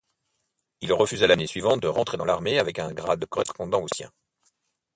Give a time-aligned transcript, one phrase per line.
[0.81, 4.11] Il refusa l'année suivante de rentrer dans l'armée avec un grade correspondant au sien.